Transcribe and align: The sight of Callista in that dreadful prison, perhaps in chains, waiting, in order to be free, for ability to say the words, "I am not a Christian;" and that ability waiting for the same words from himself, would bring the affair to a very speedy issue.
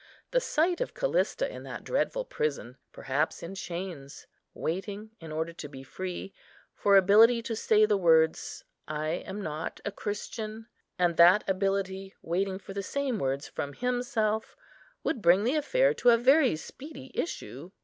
The 0.31 0.39
sight 0.39 0.81
of 0.81 0.95
Callista 0.95 1.47
in 1.47 1.61
that 1.61 1.83
dreadful 1.83 2.25
prison, 2.25 2.77
perhaps 2.91 3.43
in 3.43 3.53
chains, 3.53 4.25
waiting, 4.55 5.11
in 5.19 5.31
order 5.31 5.53
to 5.53 5.69
be 5.69 5.83
free, 5.83 6.33
for 6.73 6.97
ability 6.97 7.43
to 7.43 7.55
say 7.55 7.85
the 7.85 7.97
words, 7.97 8.63
"I 8.87 9.09
am 9.09 9.43
not 9.43 9.79
a 9.85 9.91
Christian;" 9.91 10.65
and 10.97 11.17
that 11.17 11.47
ability 11.47 12.15
waiting 12.23 12.57
for 12.57 12.73
the 12.73 12.81
same 12.81 13.19
words 13.19 13.47
from 13.47 13.73
himself, 13.73 14.55
would 15.03 15.21
bring 15.21 15.43
the 15.43 15.53
affair 15.53 15.93
to 15.93 16.09
a 16.09 16.17
very 16.17 16.55
speedy 16.55 17.11
issue. 17.13 17.69